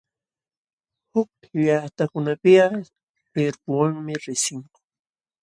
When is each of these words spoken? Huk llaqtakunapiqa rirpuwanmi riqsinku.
Huk 1.11 1.31
llaqtakunapiqa 1.63 2.65
rirpuwanmi 3.35 4.13
riqsinku. 4.23 4.77